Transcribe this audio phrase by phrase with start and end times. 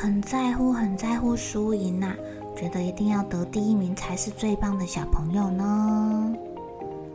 [0.00, 2.14] 很在乎、很在乎输赢啊？
[2.56, 6.32] 觉得一定要得第一名才是最棒的小朋友呢？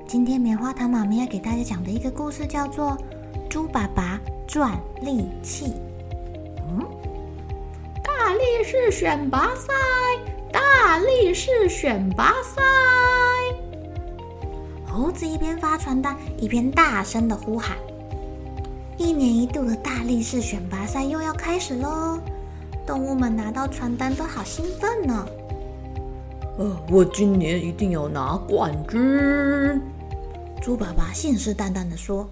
[0.05, 2.89] 今天棉花糖妈咪要给大家讲的一个故事叫做
[3.47, 5.67] 《猪爸爸赚力气》。
[6.67, 6.85] 嗯，
[8.03, 9.71] 大力士选拔赛，
[10.51, 12.61] 大力士选拔赛。
[14.85, 17.77] 猴子一边发传单，一边大声地呼喊
[18.99, 22.19] ：“一年一度的大力士选拔赛又要开始喽！”
[22.85, 25.25] 动物们拿到传单都好兴奋呢。
[26.57, 28.99] 呃，我今年一定要拿冠军！
[30.61, 32.29] 猪爸爸信誓旦旦地说：“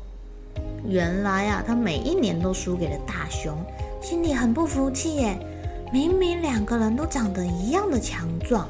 [0.87, 3.57] 原来啊，他每一年都输给了大熊，
[4.01, 5.37] 心里很不服气耶。
[5.91, 8.67] 明明两个人都长得一样的强壮。”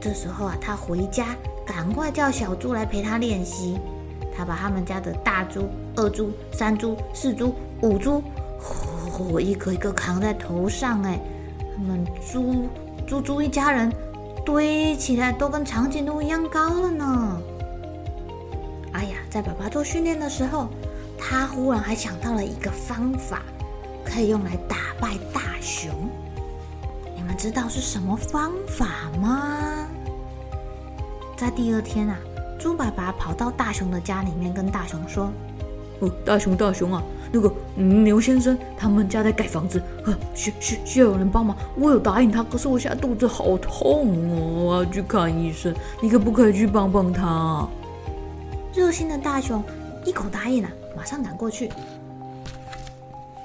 [0.00, 3.78] 这时候啊，他回家赶快叫小猪来陪他练习。
[4.34, 8.22] 他把他们家的大猪、二猪、三猪、四猪、五猪。
[9.24, 11.18] 我一个一个扛在头上，哎，
[11.76, 12.68] 他们猪
[13.06, 13.92] 猪猪一家人
[14.44, 17.40] 堆起来都跟长颈鹿一样高了呢。
[18.92, 20.68] 哎呀，在爸爸做训练的时候，
[21.18, 23.42] 他忽然还想到了一个方法，
[24.04, 25.90] 可以用来打败大熊。
[27.16, 28.86] 你们知道是什么方法
[29.20, 29.86] 吗？
[31.36, 32.16] 在第二天啊，
[32.58, 35.30] 猪爸爸跑到大熊的家里面，跟大熊说
[36.00, 41.56] ：“哦，大熊大熊啊。”那个、牛先生他们家在盖房子，呵需需需要有人帮忙。
[41.76, 45.74] 我有答应他，可是我现在肚子好痛哦，我要去看医生。
[46.00, 47.68] 你可不可以去帮帮他？
[48.74, 49.62] 热心的大熊
[50.04, 51.70] 一口答应了，马上赶过去。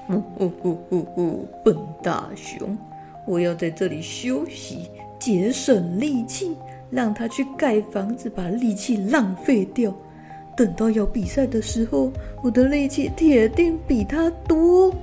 [0.09, 2.77] 呜呜呜呜呜，笨大熊，
[3.25, 6.55] 我要在这里休息，节省力气，
[6.89, 9.93] 让他去盖房子，把力气浪费掉。
[10.55, 12.11] 等到要比赛的时候，
[12.43, 14.93] 我的力气铁定比他多。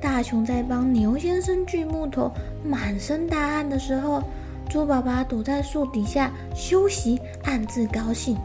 [0.00, 2.30] 大熊在帮牛先生锯木头，
[2.64, 4.22] 满身大汗的时候，
[4.68, 8.36] 猪爸爸躲在树底下休息，暗自高兴。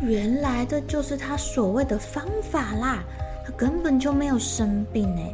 [0.00, 3.04] 原来这就是他所谓的方法啦，
[3.44, 5.32] 他根本就没有生病哎。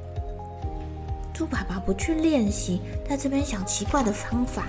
[1.32, 4.66] 猪爸爸不去练习，在这边想奇怪的方法。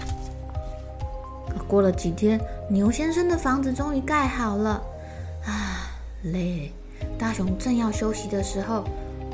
[1.68, 4.82] 过了几天，牛先生的房子终于盖好了。
[5.46, 5.92] 啊，
[6.24, 6.72] 累！
[7.18, 8.84] 大熊正要休息的时候，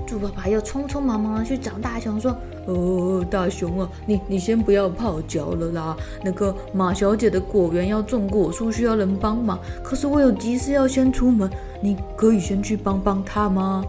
[0.07, 2.35] 猪爸爸又匆匆忙忙的去找大熊说
[2.65, 5.95] ：“哦，大熊啊，你你先不要泡脚了啦。
[6.23, 9.59] 那个马小姐的果园要种果树，需要人帮忙。
[9.83, 11.49] 可是我有急事要先出门，
[11.79, 13.85] 你可以先去帮帮他吗？”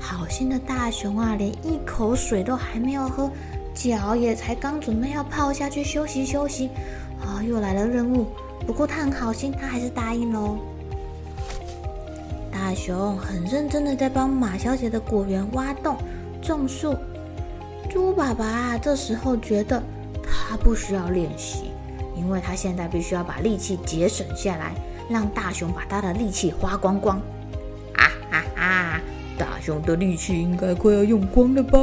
[0.00, 3.28] 好心的大熊啊，连一口水都还没有喝，
[3.74, 6.70] 脚也才刚准备要泡下去休息休息。
[7.28, 8.26] 啊、又来了任务，
[8.66, 10.56] 不过他很好心，他还是答应喽。
[12.50, 15.96] 大熊很认真的在帮马小姐的果园挖洞、
[16.40, 16.96] 种树。
[17.90, 19.82] 猪爸爸这时候觉得
[20.22, 21.70] 他不需要练习，
[22.16, 24.74] 因为他现在必须要把力气节省下来，
[25.08, 27.18] 让大熊把他的力气花光光。
[27.94, 29.00] 啊哈哈！
[29.38, 31.78] 大熊的力气应该快要用光了吧？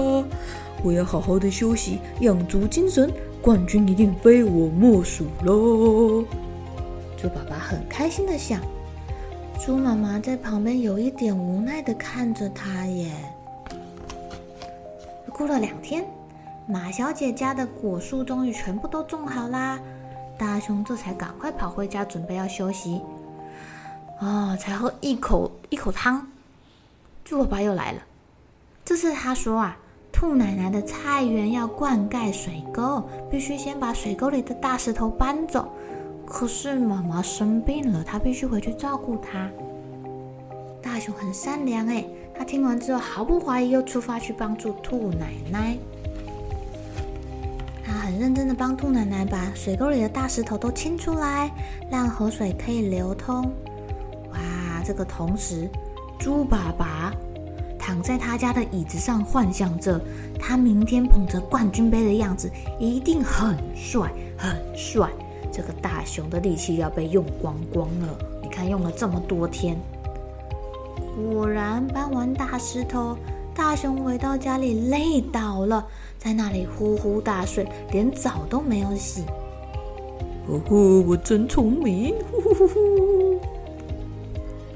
[0.83, 3.12] 我要好好的休息，养足精神。
[3.45, 6.25] 冠军一定非我莫属喽！
[7.15, 8.59] 猪爸爸很开心的想，
[9.63, 13.12] 猪妈妈在旁边有一点无奈的看着他耶。
[15.30, 16.03] 过了两天，
[16.68, 19.80] 马小姐家的果树终于全部都种好啦，
[20.39, 23.00] 大熊这才赶快跑回家准备要休息。
[24.19, 26.27] 啊、哦，才喝一口一口汤，
[27.24, 28.01] 猪爸爸又来了。
[28.83, 29.77] 这次他说啊。
[30.15, 35.67] 兔奶奶的菜园要灌溉水沟，必须先把水沟里的大石头搬走。
[36.25, 39.51] 可是妈妈生病了，她必须回去照顾她。
[40.81, 45.75] 大熊很善良哎，他听完之后毫不怀疑，又出发去帮助兔奶奶。
[47.83, 51.51] 他很认真的帮兔奶奶把水沟里的大石头都清出来，
[51.91, 53.44] 让河水可以流通。
[54.31, 54.39] 哇，
[54.85, 55.69] 这个同时，
[56.17, 57.13] 猪爸爸
[57.86, 60.02] 躺在他家的椅子上，幻想着
[60.40, 62.50] 他明天捧着冠军杯的样子，
[62.80, 65.08] 一定很帅，很帅。
[65.52, 69.78] 这个大熊的力气要被用光光了，你看用了这么多天。
[71.16, 73.16] 果然搬完大石头，
[73.54, 75.86] 大熊回到家里累倒了，
[76.18, 79.26] 在那里呼呼大睡，连澡都没有洗。
[80.48, 82.16] 呼呼，我真聪明！
[82.32, 83.40] 呼呼呼呼。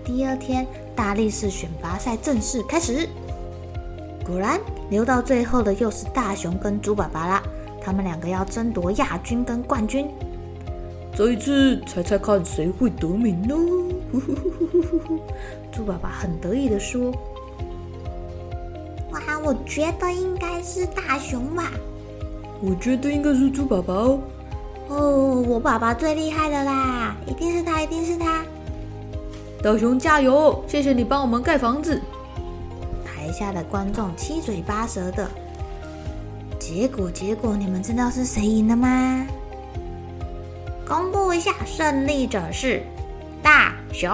[0.05, 0.65] 第二天，
[0.99, 3.07] 大力士选拔赛正式开始。
[4.25, 4.59] 果然，
[4.89, 7.41] 留到最后的又是大熊跟猪爸爸啦，
[7.81, 10.09] 他们两个要争夺亚军跟冠军。
[11.15, 13.55] 这一次，猜猜看谁会得名呢？
[14.11, 15.19] 呼呼呼呼呼呼。
[15.71, 17.13] 猪爸爸很得意的说
[19.11, 21.71] ：“哇，我觉得应该是大熊吧。
[22.61, 24.19] ”“我觉得应该是猪爸爸哦。
[24.89, 28.43] ”“哦，我爸爸最厉害的啦，一定是他，一定是他。
[29.61, 30.63] ”“大熊加油！
[30.67, 32.01] 谢谢你帮我们盖房子。”
[33.05, 35.29] 台下的观众七嘴八舌的。
[36.57, 39.25] 结果，结果你们知道是谁赢了吗？
[40.87, 42.83] 公布一下，胜利者是
[43.43, 44.09] 大熊。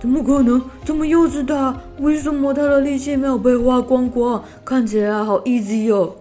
[0.00, 0.62] 怎么可能？
[0.84, 1.76] 怎么又是他？
[1.98, 4.42] 为什么他的力气没有被花光光？
[4.64, 6.14] 看起来好 easy 哦！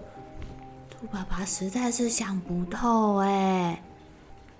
[0.90, 3.82] 兔爸爸实在是想不透哎，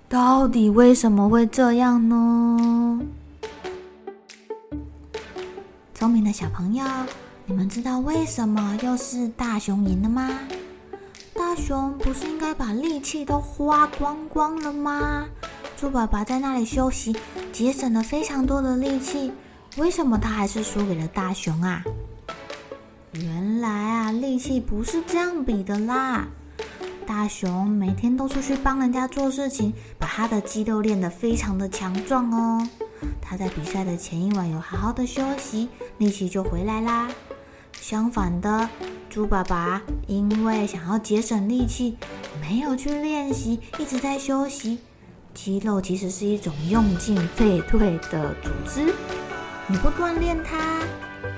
[0.10, 3.02] 到底为什么会这样呢？
[5.94, 6.86] 聪明的小朋友，
[7.46, 10.30] 你们知道为什么又是大熊赢了吗？
[11.34, 15.26] 大熊不是应该把力气都花光光了吗？
[15.76, 17.14] 猪爸爸在那里休息，
[17.52, 19.34] 节省了非常多的力气，
[19.76, 21.84] 为什么他还是输给了大熊啊？
[23.12, 26.30] 原来啊，力气不是这样比的啦。
[27.08, 32.68] 大熊每天都出去帮人家做事情，把他的肌肉练得非常的强壮哦。
[33.22, 35.70] 他在比赛的前一晚有好好的休息，
[36.00, 37.08] 力气就回来啦。
[37.80, 38.70] 相反的，
[39.10, 41.96] 猪爸爸因为想要节省力气，
[42.42, 44.80] 没有去练习，一直在休息。
[45.34, 48.94] 肌肉其实是一种用进废退的组织，
[49.68, 50.82] 你不锻炼它，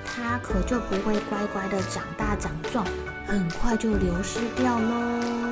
[0.04, 2.83] 它可就不会乖乖的长大长壮，
[3.27, 5.49] 很快就流失掉喽。